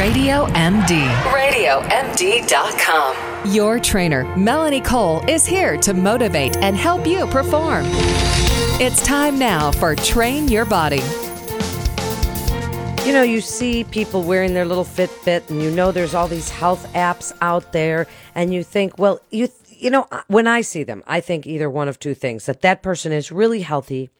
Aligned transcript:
Radio 0.00 0.46
MD. 0.46 1.06
RadioMD.com. 1.28 3.14
Your 3.52 3.78
trainer, 3.78 4.24
Melanie 4.34 4.80
Cole, 4.80 5.22
is 5.28 5.44
here 5.44 5.76
to 5.76 5.92
motivate 5.92 6.56
and 6.56 6.74
help 6.74 7.06
you 7.06 7.26
perform. 7.26 7.84
It's 8.80 9.04
time 9.04 9.38
now 9.38 9.70
for 9.70 9.94
Train 9.94 10.48
Your 10.48 10.64
Body. 10.64 11.02
You 13.04 13.12
know, 13.12 13.20
you 13.22 13.42
see 13.42 13.84
people 13.84 14.22
wearing 14.22 14.54
their 14.54 14.64
little 14.64 14.86
Fitbit, 14.86 15.50
and 15.50 15.60
you 15.60 15.70
know 15.70 15.92
there's 15.92 16.14
all 16.14 16.28
these 16.28 16.48
health 16.48 16.90
apps 16.94 17.36
out 17.42 17.72
there, 17.72 18.06
and 18.34 18.54
you 18.54 18.64
think, 18.64 18.98
well, 18.98 19.20
you 19.30 19.48
you 19.80 19.90
know, 19.90 20.06
when 20.28 20.46
I 20.46 20.60
see 20.60 20.84
them, 20.84 21.02
I 21.06 21.20
think 21.20 21.46
either 21.46 21.70
one 21.70 21.88
of 21.88 21.98
two 21.98 22.14
things: 22.14 22.46
that 22.46 22.60
that 22.60 22.82
person 22.82 23.12
is 23.12 23.32
really 23.32 23.62
healthy, 23.62 24.10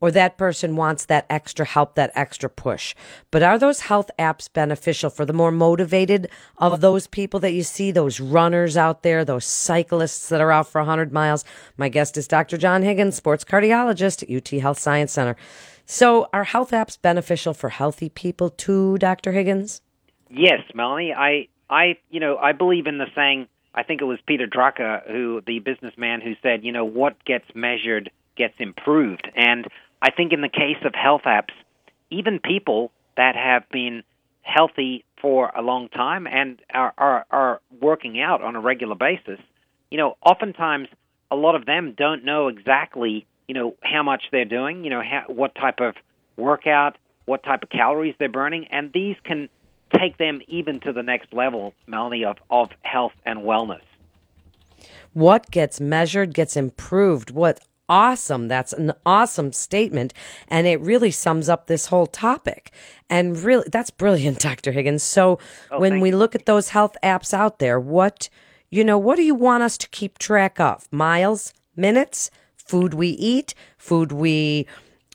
or 0.00 0.10
that 0.10 0.38
person 0.38 0.76
wants 0.76 1.04
that 1.06 1.26
extra 1.28 1.66
help, 1.66 1.94
that 1.94 2.10
extra 2.14 2.48
push. 2.48 2.94
But 3.30 3.42
are 3.42 3.58
those 3.58 3.80
health 3.80 4.10
apps 4.18 4.52
beneficial 4.52 5.10
for 5.10 5.24
the 5.24 5.32
more 5.32 5.50
motivated 5.50 6.28
of 6.58 6.80
those 6.80 7.06
people 7.06 7.40
that 7.40 7.52
you 7.52 7.62
see, 7.62 7.90
those 7.90 8.20
runners 8.20 8.76
out 8.76 9.02
there, 9.02 9.24
those 9.24 9.44
cyclists 9.44 10.28
that 10.30 10.40
are 10.40 10.52
out 10.52 10.68
for 10.68 10.80
100 10.80 11.12
miles? 11.12 11.44
My 11.76 11.88
guest 11.88 12.16
is 12.16 12.26
Dr. 12.26 12.56
John 12.56 12.82
Higgins, 12.82 13.16
sports 13.16 13.44
cardiologist 13.44 14.22
at 14.22 14.34
UT 14.34 14.60
Health 14.60 14.78
Science 14.78 15.12
Center. 15.12 15.36
So, 15.84 16.28
are 16.32 16.44
health 16.44 16.70
apps 16.70 17.00
beneficial 17.00 17.52
for 17.52 17.68
healthy 17.68 18.08
people 18.08 18.48
too, 18.48 18.96
Dr. 18.98 19.32
Higgins? 19.32 19.82
Yes, 20.30 20.60
Melanie. 20.74 21.12
I, 21.12 21.48
I, 21.68 21.98
you 22.10 22.20
know, 22.20 22.36
I 22.36 22.52
believe 22.52 22.86
in 22.86 22.98
the 22.98 23.06
saying. 23.14 23.48
I 23.74 23.82
think 23.82 24.00
it 24.00 24.04
was 24.04 24.18
Peter 24.26 24.46
Drucker, 24.46 25.08
who 25.10 25.42
the 25.46 25.60
businessman, 25.60 26.20
who 26.20 26.34
said, 26.42 26.64
you 26.64 26.72
know, 26.72 26.84
what 26.84 27.24
gets 27.24 27.44
measured 27.54 28.10
gets 28.36 28.54
improved. 28.58 29.30
And 29.36 29.66
I 30.02 30.10
think 30.10 30.32
in 30.32 30.40
the 30.40 30.48
case 30.48 30.82
of 30.84 30.94
health 30.94 31.22
apps, 31.24 31.52
even 32.10 32.40
people 32.40 32.90
that 33.16 33.36
have 33.36 33.68
been 33.70 34.02
healthy 34.42 35.04
for 35.20 35.52
a 35.56 35.62
long 35.62 35.88
time 35.88 36.26
and 36.26 36.60
are, 36.72 36.92
are, 36.98 37.26
are 37.30 37.60
working 37.80 38.20
out 38.20 38.42
on 38.42 38.56
a 38.56 38.60
regular 38.60 38.94
basis, 38.94 39.38
you 39.90 39.98
know, 39.98 40.16
oftentimes 40.24 40.88
a 41.30 41.36
lot 41.36 41.54
of 41.54 41.66
them 41.66 41.94
don't 41.96 42.24
know 42.24 42.48
exactly 42.48 43.26
you 43.50 43.54
know 43.54 43.74
how 43.82 44.04
much 44.04 44.22
they're 44.30 44.44
doing, 44.44 44.84
you 44.84 44.90
know 44.90 45.02
how, 45.02 45.24
what 45.26 45.56
type 45.56 45.80
of 45.80 45.96
workout, 46.36 46.96
what 47.24 47.42
type 47.42 47.64
of 47.64 47.68
calories 47.68 48.14
they're 48.16 48.28
burning, 48.28 48.68
and 48.70 48.92
these 48.92 49.16
can 49.24 49.48
take 49.98 50.18
them 50.18 50.40
even 50.48 50.80
to 50.80 50.92
the 50.92 51.02
next 51.02 51.32
level, 51.32 51.74
Melanie, 51.86 52.24
of, 52.24 52.36
of 52.50 52.70
health 52.82 53.12
and 53.24 53.40
wellness. 53.40 53.82
What 55.12 55.50
gets 55.50 55.80
measured 55.80 56.34
gets 56.34 56.56
improved. 56.56 57.30
What 57.30 57.60
awesome. 57.90 58.48
That's 58.48 58.72
an 58.72 58.92
awesome 59.04 59.52
statement. 59.52 60.14
And 60.48 60.66
it 60.66 60.80
really 60.80 61.10
sums 61.10 61.48
up 61.48 61.66
this 61.66 61.86
whole 61.86 62.06
topic. 62.06 62.72
And 63.10 63.36
really, 63.38 63.68
that's 63.70 63.90
brilliant, 63.90 64.38
Dr. 64.40 64.72
Higgins. 64.72 65.02
So 65.02 65.38
oh, 65.70 65.80
when 65.80 66.00
we 66.00 66.10
you. 66.10 66.16
look 66.16 66.34
at 66.34 66.46
those 66.46 66.70
health 66.70 66.96
apps 67.02 67.34
out 67.34 67.58
there, 67.58 67.78
what, 67.78 68.30
you 68.70 68.84
know, 68.84 68.96
what 68.96 69.16
do 69.16 69.22
you 69.22 69.34
want 69.34 69.64
us 69.64 69.76
to 69.78 69.88
keep 69.88 70.16
track 70.16 70.60
of? 70.60 70.90
Miles, 70.92 71.52
minutes, 71.76 72.30
food 72.56 72.94
we 72.94 73.08
eat, 73.08 73.54
food 73.76 74.12
we 74.12 74.66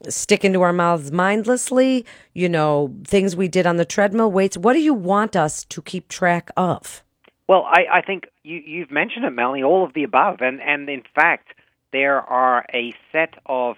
stick 0.10 0.44
into 0.44 0.62
our 0.62 0.74
mouths 0.74 1.12
mindlessly, 1.12 2.06
you 2.34 2.50
know, 2.50 2.94
things 3.06 3.36
we 3.36 3.48
did 3.48 3.66
on 3.66 3.78
the 3.78 3.86
treadmill, 3.86 4.32
weights. 4.32 4.58
What 4.58 4.74
do 4.74 4.80
you 4.80 4.94
want 4.94 5.36
us 5.36 5.64
to 5.66 5.82
keep 5.82 6.08
track 6.08 6.52
of? 6.58 7.04
Well, 7.48 7.64
I, 7.64 7.86
I 7.94 8.02
think 8.02 8.28
you, 8.44 8.62
you've 8.66 8.92
mentioned 8.92 9.26
it, 9.26 9.32
Melanie, 9.32 9.64
all 9.64 9.84
of 9.84 9.94
the 9.94 10.04
above. 10.04 10.42
And, 10.42 10.62
and 10.62 10.90
in 10.90 11.04
fact, 11.14 11.50
there 11.92 12.20
are 12.20 12.66
a 12.74 12.94
set 13.12 13.36
of 13.46 13.78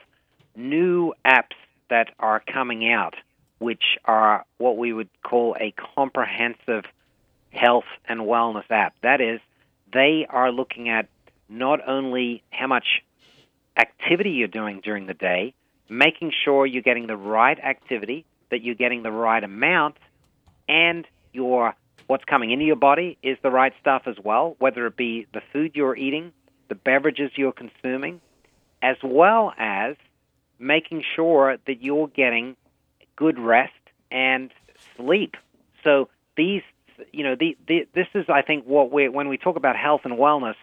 new 0.56 1.14
apps 1.26 1.56
that 1.90 2.10
are 2.20 2.42
coming 2.52 2.92
out, 2.92 3.16
which 3.60 3.98
are 4.06 4.46
what 4.58 4.78
we 4.78 4.94
would 4.94 5.10
call 5.24 5.56
a 5.60 5.74
comprehensive 5.96 6.86
health 7.52 7.86
and 8.08 8.22
wellness 8.22 8.70
app. 8.70 8.96
That 9.04 9.22
is, 9.22 9.40
they 9.94 10.26
are 10.30 10.52
looking 10.52 10.90
at 10.90 11.08
not 11.50 11.88
only 11.88 12.44
how 12.50 12.68
much 12.68 13.04
activity 13.78 14.32
you're 14.32 14.48
doing 14.48 14.82
during 14.84 15.06
the 15.06 15.14
day, 15.14 15.54
making 15.90 16.32
sure 16.44 16.66
you're 16.66 16.82
getting 16.82 17.08
the 17.08 17.18
right 17.18 17.60
activity, 17.60 18.26
that 18.50 18.62
you're 18.62 18.76
getting 18.76 19.04
the 19.04 19.12
right 19.12 19.44
amount, 19.44 19.98
and 20.68 21.06
your 21.34 21.76
what's 22.08 22.24
coming 22.24 22.52
into 22.52 22.66
your 22.66 22.76
body 22.76 23.18
is 23.22 23.38
the 23.44 23.52
right 23.52 23.74
stuff 23.82 24.04
as 24.06 24.16
well, 24.24 24.56
whether 24.60 24.86
it 24.88 24.96
be 24.96 25.28
the 25.34 25.42
food 25.52 25.72
you're 25.76 25.96
eating, 25.96 26.32
the 26.70 26.76
beverages 26.76 27.32
you're 27.36 27.52
consuming, 27.52 28.22
as 28.82 28.96
well 29.04 29.54
as 29.58 29.96
making 30.60 31.04
sure 31.16 31.58
that 31.68 31.84
you're 31.84 32.08
getting 32.08 32.56
good 33.16 33.38
rest 33.38 33.74
and 34.10 34.52
sleep. 34.96 35.36
So 35.84 36.10
these, 36.36 36.62
you 37.12 37.24
know, 37.24 37.36
the, 37.36 37.58
the, 37.68 37.88
this 37.94 38.08
is, 38.14 38.26
I 38.30 38.42
think, 38.42 38.66
what 38.66 38.92
we 38.92 39.10
when 39.10 39.28
we 39.28 39.38
talk 39.38 39.56
about 39.56 39.76
health 39.76 40.02
and 40.06 40.14
wellness 40.14 40.56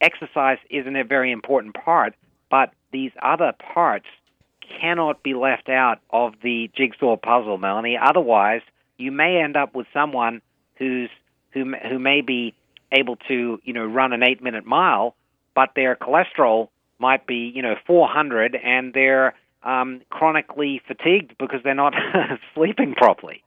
exercise 0.00 0.58
isn't 0.70 0.96
a 0.96 1.04
very 1.04 1.32
important 1.32 1.74
part, 1.74 2.14
but 2.50 2.72
these 2.92 3.12
other 3.22 3.52
parts 3.74 4.06
cannot 4.80 5.22
be 5.22 5.34
left 5.34 5.68
out 5.68 5.98
of 6.10 6.34
the 6.42 6.70
jigsaw 6.76 7.16
puzzle, 7.16 7.58
Melanie. 7.58 7.98
Otherwise, 8.00 8.62
you 8.98 9.12
may 9.12 9.40
end 9.42 9.56
up 9.56 9.74
with 9.74 9.86
someone 9.92 10.42
who's 10.76 11.10
who 11.52 11.72
who 11.88 11.98
may 11.98 12.20
be 12.20 12.54
able 12.92 13.16
to 13.28 13.60
you 13.64 13.72
know 13.72 13.84
run 13.84 14.12
an 14.12 14.22
eight 14.22 14.42
minute 14.42 14.66
mile, 14.66 15.14
but 15.54 15.70
their 15.74 15.96
cholesterol 15.96 16.68
might 16.98 17.26
be 17.26 17.50
you 17.54 17.62
know 17.62 17.74
400, 17.86 18.56
and 18.56 18.92
they're 18.92 19.34
um, 19.62 20.02
chronically 20.10 20.80
fatigued 20.86 21.36
because 21.38 21.60
they're 21.64 21.74
not 21.74 21.94
sleeping 22.54 22.94
properly. 22.94 23.42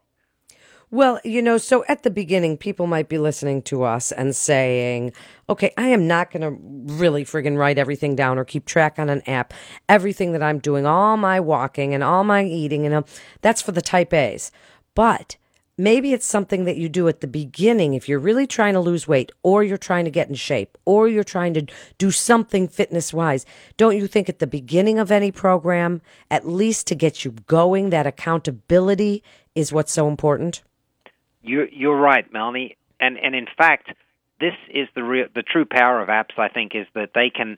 Well, 0.92 1.20
you 1.24 1.44
know, 1.44 1.60
so 1.60 1.86
at 1.88 2.02
the 2.02 2.10
beginning, 2.10 2.58
people 2.58 2.88
might 2.88 3.10
be 3.10 3.20
listening 3.20 3.62
to 3.64 3.84
us 3.84 4.12
and 4.12 4.36
saying, 4.36 5.14
okay, 5.48 5.72
I 5.78 5.90
am 5.90 6.08
not 6.08 6.32
going 6.32 6.42
to 6.42 6.58
really 6.96 7.24
friggin' 7.24 7.60
write 7.60 7.78
everything 7.78 8.16
down 8.16 8.40
or 8.40 8.44
keep 8.44 8.66
track 8.66 8.98
on 8.98 9.08
an 9.08 9.22
app. 9.30 9.54
Everything 9.88 10.32
that 10.32 10.42
I'm 10.42 10.58
doing, 10.58 10.88
all 10.88 11.16
my 11.16 11.40
walking 11.40 11.94
and 11.94 12.04
all 12.04 12.24
my 12.24 12.44
eating, 12.44 12.88
and 12.88 13.06
that's 13.42 13.62
for 13.62 13.72
the 13.72 13.84
type 13.84 14.14
A's. 14.16 14.52
But 14.96 15.38
maybe 15.78 16.12
it's 16.12 16.26
something 16.26 16.66
that 16.66 16.78
you 16.78 16.90
do 16.90 17.08
at 17.08 17.22
the 17.22 17.28
beginning 17.28 17.94
if 17.94 18.10
you're 18.10 18.18
really 18.18 18.48
trying 18.48 18.74
to 18.74 18.80
lose 18.80 19.08
weight 19.08 19.32
or 19.44 19.64
you're 19.64 19.78
trying 19.78 20.06
to 20.06 20.12
get 20.12 20.28
in 20.28 20.34
shape 20.34 20.76
or 20.86 21.08
you're 21.08 21.24
trying 21.24 21.54
to 21.54 21.68
do 22.00 22.10
something 22.10 22.68
fitness 22.68 23.14
wise. 23.14 23.46
Don't 23.78 23.96
you 23.96 24.08
think 24.08 24.28
at 24.28 24.40
the 24.40 24.48
beginning 24.48 24.98
of 24.98 25.12
any 25.12 25.32
program, 25.32 26.02
at 26.32 26.48
least 26.48 26.88
to 26.88 26.96
get 26.96 27.24
you 27.24 27.32
going, 27.46 27.92
that 27.92 28.08
accountability 28.08 29.24
is 29.54 29.72
what's 29.72 29.94
so 29.94 30.08
important? 30.08 30.64
You're, 31.42 31.68
you're 31.70 32.00
right, 32.00 32.32
Melanie. 32.32 32.78
And, 33.00 33.18
and 33.18 33.36
in 33.36 33.48
fact, 33.58 33.92
this 34.40 34.54
is 34.70 34.88
the, 34.96 35.04
real, 35.04 35.28
the 35.34 35.44
true 35.44 35.66
power 35.66 36.02
of 36.02 36.10
apps, 36.10 36.38
I 36.38 36.50
think, 36.50 36.74
is 36.76 36.88
that 36.96 37.12
they 37.14 37.30
can 37.30 37.58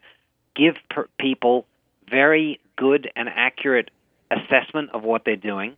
give 0.56 0.75
per- 0.90 1.08
people 1.19 1.66
very 2.09 2.59
good 2.75 3.09
and 3.16 3.30
accurate 3.30 3.90
assessment 4.31 4.90
of 4.94 5.03
what 5.03 5.24
they're 5.25 5.36
doing, 5.36 5.75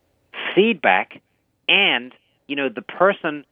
feedback, 0.55 1.21
and 1.67 2.13
you 2.47 2.55
know 2.55 2.69
the 2.69 2.81
person 2.81 3.45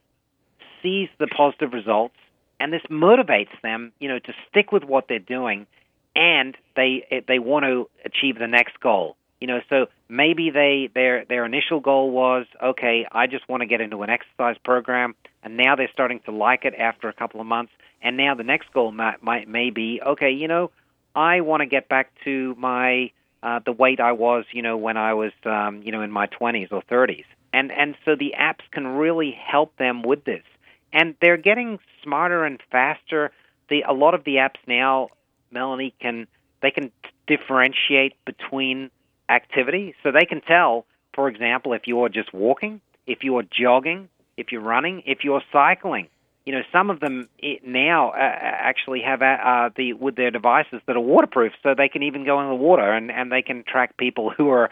sees 0.82 1.08
the 1.18 1.26
positive 1.26 1.72
results, 1.72 2.14
and 2.60 2.72
this 2.72 2.82
motivates 2.90 3.50
them, 3.62 3.92
you 3.98 4.08
know, 4.08 4.18
to 4.18 4.32
stick 4.48 4.72
with 4.72 4.84
what 4.84 5.06
they're 5.08 5.18
doing, 5.18 5.66
and 6.14 6.56
they 6.76 7.24
they 7.28 7.38
want 7.38 7.64
to 7.64 7.88
achieve 8.04 8.38
the 8.38 8.46
next 8.48 8.78
goal. 8.80 9.16
You 9.42 9.48
know, 9.48 9.60
so 9.68 9.86
maybe 10.08 10.50
they 10.50 10.88
their 10.94 11.24
their 11.24 11.44
initial 11.44 11.80
goal 11.80 12.12
was 12.12 12.46
okay, 12.62 13.08
I 13.10 13.26
just 13.26 13.48
want 13.48 13.62
to 13.62 13.66
get 13.66 13.80
into 13.80 14.04
an 14.04 14.08
exercise 14.08 14.56
program, 14.64 15.16
and 15.42 15.56
now 15.56 15.74
they're 15.74 15.90
starting 15.92 16.20
to 16.26 16.30
like 16.30 16.64
it 16.64 16.74
after 16.78 17.08
a 17.08 17.12
couple 17.12 17.40
of 17.40 17.46
months, 17.48 17.72
and 18.00 18.16
now 18.16 18.36
the 18.36 18.44
next 18.44 18.72
goal 18.72 18.92
might, 18.92 19.20
might 19.20 19.48
may 19.48 19.70
be 19.70 20.00
okay, 20.00 20.30
you 20.30 20.46
know, 20.46 20.70
I 21.16 21.40
want 21.40 21.62
to 21.62 21.66
get 21.66 21.88
back 21.88 22.12
to 22.22 22.54
my 22.56 23.10
uh, 23.42 23.58
the 23.66 23.72
weight 23.72 23.98
I 23.98 24.12
was, 24.12 24.44
you 24.52 24.62
know, 24.62 24.76
when 24.76 24.96
I 24.96 25.14
was, 25.14 25.32
um, 25.44 25.82
you 25.82 25.90
know, 25.90 26.02
in 26.02 26.12
my 26.12 26.28
20s 26.28 26.70
or 26.70 26.80
30s, 26.82 27.24
and 27.52 27.72
and 27.72 27.96
so 28.04 28.14
the 28.14 28.34
apps 28.38 28.62
can 28.70 28.86
really 28.86 29.32
help 29.32 29.76
them 29.76 30.02
with 30.02 30.22
this, 30.22 30.44
and 30.92 31.16
they're 31.20 31.36
getting 31.36 31.80
smarter 32.04 32.44
and 32.44 32.60
faster. 32.70 33.32
The 33.70 33.82
a 33.88 33.92
lot 33.92 34.14
of 34.14 34.22
the 34.22 34.36
apps 34.36 34.60
now, 34.68 35.08
Melanie 35.50 35.94
can 36.00 36.28
they 36.60 36.70
can 36.70 36.92
differentiate 37.26 38.14
between 38.24 38.92
activity. 39.32 39.94
So 40.02 40.12
they 40.12 40.26
can 40.26 40.40
tell, 40.40 40.84
for 41.14 41.28
example, 41.28 41.72
if 41.72 41.82
you're 41.86 42.08
just 42.08 42.32
walking, 42.32 42.80
if 43.06 43.18
you're 43.22 43.42
jogging, 43.42 44.08
if 44.36 44.52
you're 44.52 44.60
running, 44.62 45.02
if 45.06 45.24
you're 45.24 45.42
cycling. 45.52 46.08
You 46.44 46.54
know, 46.54 46.62
some 46.72 46.90
of 46.90 46.98
them 46.98 47.28
now 47.64 48.10
uh, 48.10 48.14
actually 48.18 49.02
have 49.02 49.22
uh, 49.22 49.24
uh, 49.24 49.70
the 49.76 49.92
with 49.92 50.16
their 50.16 50.32
devices 50.32 50.80
that 50.86 50.96
are 50.96 51.00
waterproof, 51.00 51.52
so 51.62 51.74
they 51.74 51.88
can 51.88 52.02
even 52.02 52.24
go 52.24 52.40
in 52.40 52.48
the 52.48 52.54
water 52.56 52.92
and, 52.92 53.12
and 53.12 53.30
they 53.30 53.42
can 53.42 53.62
track 53.62 53.96
people 53.96 54.30
who 54.36 54.50
are 54.50 54.68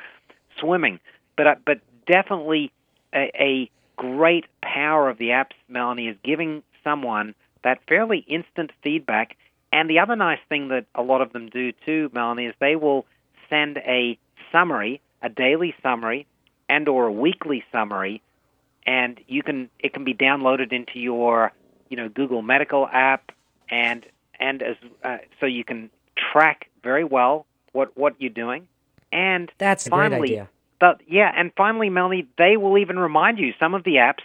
swimming. 0.58 0.98
But 1.36 1.46
uh, 1.46 1.54
but 1.64 1.78
definitely 2.06 2.72
a, 3.14 3.30
a 3.38 3.70
great 3.96 4.46
power 4.62 5.08
of 5.08 5.18
the 5.18 5.28
apps, 5.28 5.54
Melanie, 5.68 6.08
is 6.08 6.16
giving 6.24 6.64
someone 6.82 7.34
that 7.62 7.78
fairly 7.86 8.24
instant 8.26 8.72
feedback. 8.82 9.36
And 9.72 9.88
the 9.88 10.00
other 10.00 10.16
nice 10.16 10.40
thing 10.48 10.68
that 10.68 10.86
a 10.96 11.02
lot 11.02 11.20
of 11.20 11.32
them 11.32 11.50
do 11.50 11.70
too, 11.86 12.10
Melanie, 12.12 12.46
is 12.46 12.54
they 12.58 12.74
will 12.74 13.06
send 13.48 13.76
a 13.78 14.18
summary, 14.52 15.00
a 15.22 15.28
daily 15.28 15.74
summary, 15.82 16.26
and 16.68 16.88
or 16.88 17.06
a 17.06 17.12
weekly 17.12 17.64
summary, 17.72 18.22
and 18.86 19.20
you 19.26 19.42
can 19.42 19.68
it 19.78 19.92
can 19.92 20.04
be 20.04 20.14
downloaded 20.14 20.72
into 20.72 20.98
your 20.98 21.52
you 21.88 21.96
know 21.96 22.08
Google 22.08 22.42
Medical 22.42 22.88
app, 22.92 23.32
and 23.70 24.04
and 24.38 24.62
as 24.62 24.76
uh, 25.04 25.18
so 25.38 25.46
you 25.46 25.64
can 25.64 25.90
track 26.32 26.68
very 26.82 27.04
well 27.04 27.46
what 27.72 27.96
what 27.96 28.14
you're 28.18 28.30
doing, 28.30 28.68
and 29.12 29.50
That's 29.58 29.86
a 29.86 29.90
finally, 29.90 30.18
great 30.18 30.30
idea. 30.30 30.48
But 30.78 31.00
yeah, 31.06 31.30
and 31.34 31.52
finally, 31.56 31.90
Melanie, 31.90 32.26
they 32.38 32.56
will 32.56 32.78
even 32.78 32.98
remind 32.98 33.38
you. 33.38 33.52
Some 33.58 33.74
of 33.74 33.84
the 33.84 33.96
apps 33.96 34.22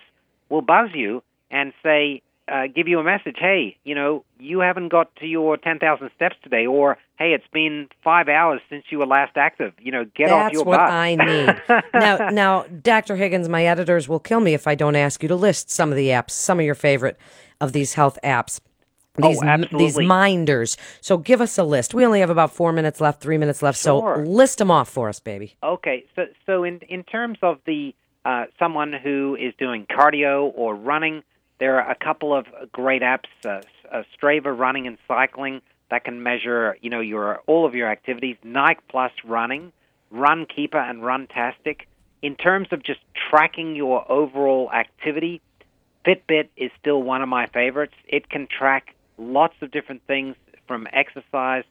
will 0.50 0.62
buzz 0.62 0.90
you 0.94 1.22
and 1.52 1.74
say, 1.84 2.22
uh, 2.48 2.68
give 2.74 2.88
you 2.88 3.00
a 3.00 3.04
message. 3.04 3.38
Hey, 3.40 3.78
you 3.84 3.96
know, 3.96 4.24
you 4.40 4.60
haven't 4.60 4.90
got 4.90 5.16
to 5.18 5.26
your 5.26 5.58
ten 5.58 5.80
thousand 5.80 6.12
steps 6.16 6.36
today, 6.44 6.66
or 6.66 6.98
hey, 7.18 7.34
it's 7.34 7.48
been 7.52 7.88
five 8.04 8.28
hours 8.28 8.62
since 8.70 8.86
you 8.90 9.00
were 9.00 9.08
last 9.08 9.36
active. 9.36 9.74
You 9.80 9.92
know, 9.92 10.06
get 10.16 10.32
off 10.32 10.52
your 10.54 10.66
butt. 10.66 10.78
That's 10.78 10.90
what. 10.90 10.92
I 10.92 11.16
need. 11.72 11.84
now, 11.94 12.30
now, 12.30 12.64
Dr. 12.82 13.16
Higgins, 13.16 13.50
my 13.50 13.66
editors 13.66 14.08
will 14.08 14.20
kill 14.20 14.40
me 14.42 14.54
if 14.54 14.68
I 14.68 14.76
don't 14.76 14.96
ask 14.96 15.24
you 15.24 15.30
to 15.30 15.36
list 15.36 15.70
some 15.72 15.92
of 15.92 15.96
the 15.96 16.10
apps, 16.10 16.32
some 16.32 16.60
of 16.60 16.66
your 16.66 16.76
favorite 16.76 17.18
of 17.60 17.74
these 17.74 17.94
health 17.94 18.20
apps. 18.24 18.60
Oh, 19.24 19.30
These, 19.30 19.42
m- 19.44 19.66
these 19.78 19.98
minders. 19.98 20.76
So 21.00 21.18
give 21.18 21.40
us 21.40 21.58
a 21.58 21.64
list. 21.64 21.94
We 21.94 22.06
only 22.06 22.20
have 22.20 22.30
about 22.30 22.54
four 22.54 22.74
minutes 22.74 23.00
left, 23.00 23.22
three 23.22 23.38
minutes 23.38 23.62
left. 23.62 23.80
Sure. 23.80 24.18
So 24.18 24.30
list 24.30 24.58
them 24.58 24.70
off 24.70 24.90
for 24.90 25.08
us, 25.08 25.22
baby. 25.22 25.56
Okay, 25.64 26.04
so 26.16 26.26
so 26.46 26.64
in 26.66 26.80
in 26.90 27.04
terms 27.04 27.38
of 27.42 27.60
the 27.66 27.96
uh, 28.26 28.46
someone 28.60 28.92
who 28.92 29.38
is 29.40 29.54
doing 29.58 29.86
cardio 29.90 30.52
or 30.54 30.76
running, 30.76 31.24
there 31.60 31.80
are 31.80 31.90
a 31.90 31.96
couple 31.96 32.34
of 32.34 32.46
great 32.72 33.02
apps, 33.02 33.28
uh, 33.46 33.62
uh, 33.92 34.04
Strava 34.16 34.58
running 34.58 34.88
and 34.88 34.98
cycling 35.08 35.62
that 35.90 36.04
can 36.04 36.24
measure 36.24 36.78
you 36.82 36.90
know 36.90 37.00
your 37.00 37.40
all 37.48 37.66
of 37.66 37.76
your 37.76 37.90
activities. 37.90 38.38
Nike 38.44 38.82
Plus 38.90 39.12
running, 39.24 39.72
Run 40.12 40.46
Keeper, 40.46 40.80
and 40.80 41.02
Runtastic. 41.02 41.82
In 42.22 42.36
terms 42.36 42.70
of 42.72 42.84
just 42.84 43.00
tracking 43.30 43.76
your 43.76 44.10
overall 44.12 44.72
activity, 44.72 45.42
Fitbit 46.06 46.50
is 46.58 46.72
still 46.80 47.04
one 47.04 47.22
of 47.22 47.30
my 47.30 47.46
favorites. 47.48 47.94
It 48.08 48.30
can 48.30 48.48
track 48.48 48.96
lots 49.18 49.56
of 49.62 49.72
different 49.72 50.02
things 50.08 50.36
from 50.68 50.88
exercise, 50.92 51.64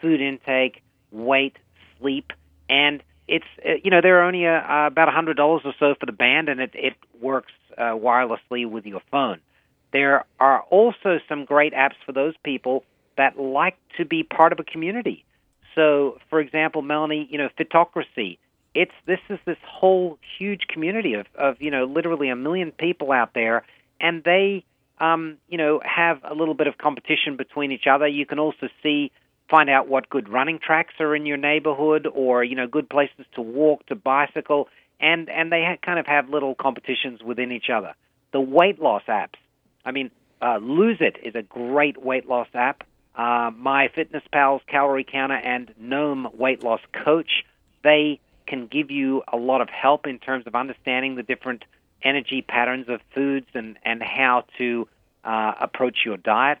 food 0.00 0.20
intake, 0.20 0.82
weight, 1.10 1.56
sleep, 1.98 2.32
and 2.68 3.02
it's 3.28 3.46
uh, 3.66 3.74
you 3.82 3.90
know 3.90 4.00
they're 4.00 4.22
only 4.22 4.46
uh, 4.46 4.86
about 4.86 5.08
a 5.08 5.12
hundred 5.12 5.36
dollars 5.36 5.62
or 5.64 5.74
so 5.78 5.94
for 5.98 6.06
the 6.06 6.12
band, 6.12 6.48
and 6.48 6.60
it 6.60 6.70
it 6.74 6.94
works 7.20 7.52
uh, 7.78 7.92
wirelessly 7.92 8.68
with 8.68 8.86
your 8.86 9.02
phone. 9.10 9.40
There 9.92 10.24
are 10.40 10.60
also 10.62 11.18
some 11.28 11.44
great 11.44 11.74
apps 11.74 11.96
for 12.04 12.12
those 12.12 12.34
people 12.44 12.84
that 13.16 13.38
like 13.38 13.76
to 13.98 14.04
be 14.04 14.22
part 14.22 14.52
of 14.52 14.58
a 14.58 14.64
community. 14.64 15.24
So, 15.74 16.18
for 16.30 16.40
example, 16.40 16.82
Melanie, 16.82 17.28
you 17.30 17.38
know, 17.38 17.48
Fitocracy. 17.58 18.38
It's 18.74 18.92
this 19.06 19.20
is 19.28 19.38
this 19.44 19.58
whole 19.66 20.18
huge 20.38 20.62
community 20.66 21.12
of 21.14 21.26
of 21.34 21.60
you 21.60 21.70
know 21.70 21.84
literally 21.84 22.30
a 22.30 22.36
million 22.36 22.72
people 22.72 23.12
out 23.12 23.34
there, 23.34 23.64
and 24.00 24.24
they 24.24 24.64
um, 24.98 25.36
you 25.48 25.58
know 25.58 25.80
have 25.84 26.20
a 26.24 26.34
little 26.34 26.54
bit 26.54 26.66
of 26.68 26.78
competition 26.78 27.36
between 27.36 27.70
each 27.70 27.86
other. 27.86 28.06
You 28.06 28.24
can 28.24 28.38
also 28.38 28.68
see 28.82 29.12
find 29.50 29.68
out 29.68 29.88
what 29.88 30.08
good 30.08 30.30
running 30.30 30.58
tracks 30.58 30.94
are 31.00 31.14
in 31.14 31.26
your 31.26 31.36
neighborhood, 31.36 32.06
or 32.06 32.42
you 32.42 32.56
know 32.56 32.66
good 32.66 32.88
places 32.88 33.26
to 33.34 33.42
walk, 33.42 33.84
to 33.86 33.94
bicycle, 33.94 34.68
and 35.02 35.28
and 35.28 35.52
they 35.52 35.62
ha- 35.64 35.76
kind 35.84 35.98
of 35.98 36.06
have 36.06 36.30
little 36.30 36.54
competitions 36.54 37.22
within 37.22 37.52
each 37.52 37.68
other. 37.68 37.94
The 38.32 38.40
weight 38.40 38.80
loss 38.80 39.02
apps. 39.08 39.34
I 39.84 39.90
mean, 39.90 40.10
uh, 40.40 40.58
Lose 40.62 40.98
It 41.00 41.16
is 41.22 41.34
a 41.34 41.42
great 41.42 42.02
weight 42.02 42.28
loss 42.28 42.48
app. 42.54 42.84
Uh, 43.14 43.50
My 43.54 43.88
Fitness 43.88 44.22
Pal's 44.32 44.62
Calorie 44.66 45.04
Counter 45.04 45.34
and 45.34 45.74
Noom 45.80 46.34
Weight 46.34 46.62
Loss 46.62 46.80
Coach. 47.04 47.44
They 47.84 48.20
can 48.46 48.68
give 48.68 48.90
you 48.90 49.22
a 49.30 49.36
lot 49.36 49.60
of 49.60 49.68
help 49.68 50.06
in 50.06 50.18
terms 50.18 50.46
of 50.46 50.54
understanding 50.54 51.16
the 51.16 51.22
different 51.22 51.64
energy 52.02 52.42
patterns 52.42 52.88
of 52.88 53.00
foods 53.14 53.46
and, 53.54 53.76
and 53.84 54.02
how 54.02 54.44
to 54.58 54.88
uh, 55.24 55.52
approach 55.60 55.98
your 56.04 56.16
diet. 56.16 56.58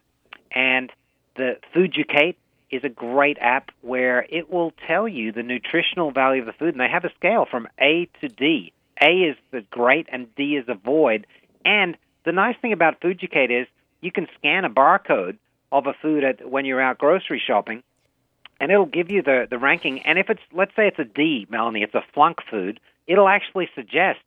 And 0.50 0.90
the 1.36 1.56
Fooducate 1.74 2.36
is 2.72 2.82
a 2.84 2.88
great 2.88 3.36
app 3.40 3.70
where 3.82 4.26
it 4.30 4.50
will 4.50 4.72
tell 4.86 5.06
you 5.06 5.30
the 5.30 5.42
nutritional 5.42 6.10
value 6.10 6.40
of 6.40 6.46
the 6.46 6.52
food, 6.54 6.74
and 6.74 6.80
they 6.80 6.88
have 6.88 7.04
a 7.04 7.12
scale 7.14 7.46
from 7.48 7.68
A 7.78 8.08
to 8.20 8.28
D. 8.28 8.72
A 9.00 9.10
is 9.10 9.36
the 9.50 9.60
great, 9.70 10.08
and 10.10 10.34
D 10.34 10.56
is 10.56 10.64
avoid. 10.68 11.26
And 11.64 11.96
the 12.24 12.32
nice 12.32 12.56
thing 12.60 12.72
about 12.72 13.00
Fooducate 13.00 13.50
is 13.50 13.66
you 14.00 14.10
can 14.10 14.26
scan 14.38 14.64
a 14.64 14.70
barcode 14.70 15.36
of 15.70 15.86
a 15.86 15.92
food 15.92 16.24
at, 16.24 16.50
when 16.50 16.64
you're 16.64 16.80
out 16.80 16.98
grocery 16.98 17.42
shopping, 17.44 17.82
and 18.58 18.72
it'll 18.72 18.86
give 18.86 19.10
you 19.10 19.22
the, 19.22 19.46
the 19.50 19.58
ranking. 19.58 20.00
And 20.00 20.18
if 20.18 20.30
it's, 20.30 20.42
let's 20.52 20.74
say 20.74 20.86
it's 20.88 20.98
a 20.98 21.04
D, 21.04 21.46
Melanie, 21.50 21.82
it's 21.82 21.94
a 21.94 22.04
flunk 22.14 22.38
food, 22.50 22.80
it'll 23.06 23.28
actually 23.28 23.68
suggest 23.74 24.20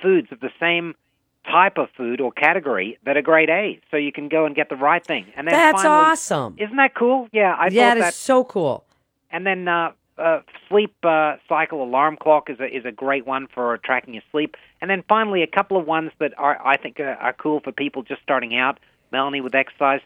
foods 0.00 0.28
of 0.30 0.40
the 0.40 0.50
same 0.60 0.94
type 1.44 1.78
of 1.78 1.88
food 1.96 2.20
or 2.20 2.32
category 2.32 2.98
that 3.04 3.16
are 3.16 3.22
grade 3.22 3.50
A. 3.50 3.80
So 3.90 3.96
you 3.96 4.12
can 4.12 4.28
go 4.28 4.46
and 4.46 4.54
get 4.54 4.68
the 4.68 4.76
right 4.76 5.04
thing. 5.04 5.26
And 5.36 5.46
then 5.46 5.52
That's 5.52 5.82
finally, 5.82 6.10
awesome. 6.10 6.56
Isn't 6.58 6.76
that 6.76 6.94
cool? 6.94 7.28
Yeah, 7.32 7.54
I 7.58 7.68
yeah, 7.68 7.88
thought 7.88 7.96
it 7.96 8.00
is 8.00 8.06
that. 8.06 8.14
so 8.14 8.44
cool. 8.44 8.84
And 9.30 9.46
then 9.46 9.66
uh, 9.66 9.92
uh, 10.18 10.40
sleep 10.68 10.94
uh, 11.02 11.36
cycle 11.48 11.82
alarm 11.82 12.16
clock 12.20 12.50
is 12.50 12.60
a 12.60 12.66
is 12.66 12.84
a 12.84 12.92
great 12.92 13.26
one 13.26 13.48
for 13.52 13.78
tracking 13.78 14.14
your 14.14 14.22
sleep. 14.30 14.56
And 14.80 14.90
then 14.90 15.02
finally, 15.08 15.42
a 15.42 15.46
couple 15.46 15.76
of 15.76 15.86
ones 15.86 16.12
that 16.20 16.32
are 16.38 16.64
I 16.64 16.76
think 16.76 17.00
are, 17.00 17.14
are 17.14 17.32
cool 17.32 17.60
for 17.60 17.72
people 17.72 18.02
just 18.02 18.22
starting 18.22 18.56
out. 18.56 18.78
Melanie 19.10 19.40
with 19.40 19.54
exercise. 19.54 20.00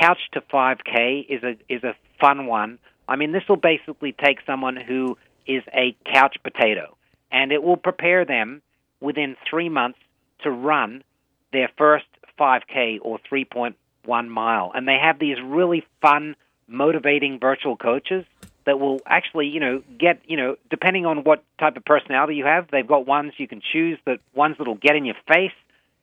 Couch 0.00 0.18
to 0.32 0.40
5K 0.42 1.26
is 1.28 1.42
a 1.42 1.56
is 1.68 1.82
a 1.82 1.94
fun 2.20 2.46
one. 2.46 2.78
I 3.08 3.16
mean, 3.16 3.32
this 3.32 3.42
will 3.48 3.56
basically 3.56 4.12
take 4.12 4.38
someone 4.46 4.76
who 4.76 5.18
is 5.46 5.62
a 5.74 5.96
couch 6.06 6.36
potato, 6.42 6.96
and 7.30 7.50
it 7.50 7.62
will 7.62 7.76
prepare 7.76 8.24
them 8.24 8.62
within 9.00 9.36
three 9.48 9.68
months 9.68 9.98
to 10.42 10.50
run 10.50 11.02
their 11.52 11.70
first 11.76 12.06
5K 12.38 12.98
or 13.02 13.18
3.1 13.30 14.28
mile. 14.28 14.72
And 14.74 14.86
they 14.88 14.98
have 15.00 15.18
these 15.18 15.36
really 15.44 15.84
fun, 16.00 16.34
motivating 16.68 17.38
virtual 17.38 17.76
coaches 17.76 18.24
that 18.64 18.78
will 18.78 19.00
actually, 19.06 19.48
you 19.48 19.60
know, 19.60 19.82
get, 19.98 20.20
you 20.26 20.36
know, 20.36 20.56
depending 20.70 21.04
on 21.04 21.24
what 21.24 21.42
type 21.58 21.76
of 21.76 21.84
personality 21.84 22.36
you 22.36 22.44
have, 22.44 22.68
they've 22.70 22.86
got 22.86 23.06
ones 23.06 23.32
you 23.36 23.48
can 23.48 23.60
choose, 23.72 23.98
that 24.06 24.20
ones 24.34 24.56
that'll 24.58 24.76
get 24.76 24.94
in 24.96 25.04
your 25.04 25.16
face, 25.26 25.50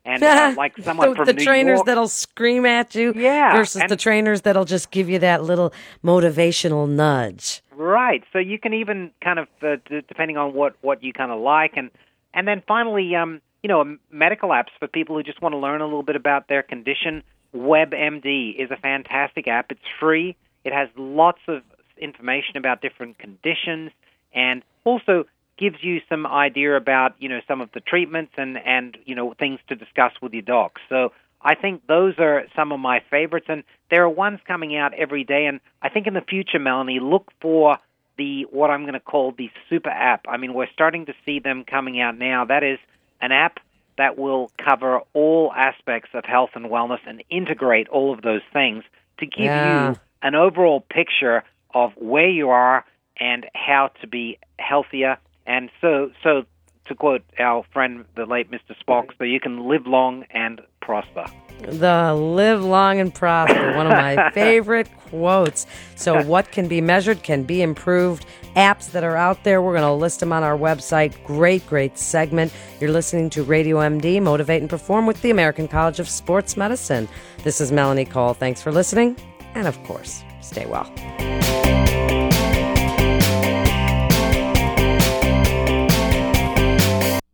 and 0.06 0.22
uh, 0.22 0.54
like 0.58 0.78
someone 0.84 1.10
the, 1.12 1.16
from 1.16 1.26
the 1.26 1.34
New 1.34 1.44
trainers 1.46 1.78
York. 1.78 1.86
that'll 1.86 2.08
scream 2.10 2.66
at 2.66 2.96
you 2.96 3.14
Yeah, 3.16 3.56
versus 3.56 3.82
and- 3.82 3.90
the 3.90 3.96
trainers 3.96 4.42
that'll 4.42 4.66
just 4.66 4.92
give 4.92 5.10
you 5.10 5.20
that 5.20 5.44
little 5.44 5.74
motivational 6.04 6.88
nudge. 6.88 7.62
Right. 7.74 8.24
So 8.34 8.40
you 8.40 8.60
can 8.60 8.74
even 8.74 9.12
kind 9.24 9.40
of, 9.40 9.48
uh, 9.64 9.78
d- 9.90 10.02
depending 10.08 10.36
on 10.36 10.54
what 10.54 10.76
what 10.82 11.02
you 11.02 11.14
kind 11.14 11.32
of 11.32 11.40
like, 11.40 11.74
and 11.78 11.90
and 12.34 12.46
then 12.46 12.62
finally, 12.68 13.16
um, 13.16 13.40
you 13.64 13.68
know, 13.68 13.98
medical 14.12 14.50
apps 14.50 14.70
for 14.80 14.88
people 14.88 15.16
who 15.16 15.24
just 15.24 15.42
want 15.42 15.54
to 15.54 15.58
learn 15.58 15.82
a 15.82 15.86
little 15.86 16.04
bit 16.04 16.16
about 16.16 16.48
their 16.48 16.64
condition. 16.64 17.24
WebMD 17.56 18.56
is 18.56 18.72
a 18.72 18.78
fantastic 18.78 19.48
app. 19.48 19.72
It's 19.72 19.82
free. 20.00 20.36
It 20.64 20.74
has 20.74 20.90
lots 20.96 21.40
of 21.48 21.64
information 21.98 22.58
about 22.58 22.82
different 22.82 23.18
conditions, 23.18 23.92
and 24.34 24.64
also 24.84 25.26
gives 25.58 25.78
you 25.82 26.00
some 26.08 26.26
idea 26.26 26.76
about 26.76 27.16
you 27.20 27.28
know 27.28 27.42
some 27.48 27.60
of 27.62 27.70
the 27.74 27.82
treatments 27.82 28.32
and 28.38 28.58
and 28.58 28.98
you 29.06 29.16
know 29.16 29.34
things 29.38 29.60
to 29.68 29.76
discuss 29.76 30.14
with 30.22 30.34
your 30.34 30.42
doc. 30.42 30.80
So 30.88 31.12
I 31.42 31.56
think 31.56 31.88
those 31.88 32.16
are 32.20 32.44
some 32.56 32.72
of 32.72 32.80
my 32.80 33.02
favorites, 33.10 33.48
and 33.50 33.64
there 33.90 34.04
are 34.04 34.10
ones 34.10 34.40
coming 34.46 34.76
out 34.76 34.94
every 34.94 35.24
day. 35.24 35.46
And 35.46 35.60
I 35.82 35.90
think 35.90 36.08
in 36.08 36.14
the 36.14 36.22
future, 36.22 36.60
Melanie, 36.60 37.00
look 37.00 37.32
for 37.42 37.78
the 38.18 38.44
what 38.52 38.70
I'm 38.70 38.82
going 38.82 38.94
to 38.94 39.00
call 39.00 39.32
the 39.32 39.50
super 39.70 39.90
app. 39.90 40.26
I 40.28 40.38
mean, 40.38 40.54
we're 40.54 40.70
starting 40.74 41.06
to 41.06 41.14
see 41.26 41.40
them 41.40 41.64
coming 41.64 42.00
out 42.02 42.18
now. 42.18 42.46
That 42.46 42.64
is 42.64 42.80
an 43.22 43.32
app 43.32 43.60
that 43.98 44.18
will 44.18 44.50
cover 44.58 45.02
all 45.14 45.52
aspects 45.54 46.10
of 46.14 46.24
health 46.26 46.52
and 46.56 46.66
wellness 46.68 47.00
and 47.06 47.24
integrate 47.30 47.88
all 47.90 48.14
of 48.14 48.22
those 48.22 48.42
things 48.54 48.84
to 49.20 49.26
give 49.26 49.54
Yeah. 49.54 49.90
you 49.92 50.00
an 50.22 50.36
overall 50.36 50.82
picture 50.82 51.44
of 51.74 51.92
where 51.98 52.30
you 52.30 52.50
are 52.50 52.86
and 53.20 53.46
how 53.54 53.92
to 54.02 54.08
be 54.08 54.40
healthier. 54.58 55.18
And 55.46 55.70
so, 55.82 56.12
so 56.24 56.46
to 56.90 56.96
quote 56.96 57.24
our 57.40 57.64
friend, 57.72 58.04
the 58.16 58.26
late 58.26 58.52
Mr. 58.52 58.76
Spock, 58.86 59.10
so 59.18 59.24
you 59.24 59.40
can 59.40 59.68
live 59.68 59.88
long 59.88 60.26
and 60.32 60.62
prosper. 60.82 61.26
The 61.62 62.14
live 62.14 62.64
long 62.64 63.00
and 63.00 63.14
prosper, 63.14 63.76
one 63.76 63.86
of 63.86 63.92
my 63.92 64.32
favorite 64.34 64.90
quotes. 65.10 65.66
So, 65.96 66.24
what 66.24 66.52
can 66.52 66.68
be 66.68 66.82
measured 66.82 67.24
can 67.24 67.44
be 67.44 67.62
improved. 67.62 68.26
Apps 68.56 68.92
that 68.92 69.04
are 69.04 69.16
out 69.16 69.44
there, 69.44 69.62
we're 69.62 69.74
going 69.74 69.84
to 69.84 69.94
list 69.94 70.20
them 70.22 70.34
on 70.34 70.44
our 70.44 70.58
website. 70.58 71.24
Great, 71.24 71.66
great 71.68 71.98
segment. 71.98 72.52
You're 72.80 72.92
listening 72.92 73.30
to 73.32 73.44
Radio 73.44 73.78
MD, 73.78 74.22
Motivate 74.22 74.62
and 74.62 74.70
Perform 74.70 75.06
with 75.06 75.22
the 75.22 75.30
American 75.30 75.68
College 75.68 76.00
of 76.00 76.10
Sports 76.10 76.58
Medicine. 76.58 77.08
This 77.44 77.62
is 77.62 77.72
Melanie 77.72 78.06
Cole. 78.06 78.34
Thanks 78.34 78.62
for 78.62 78.72
listening. 78.72 79.18
And 79.54 79.68
of 79.68 79.82
course, 79.84 80.24
stay 80.42 80.66
well. 80.66 81.39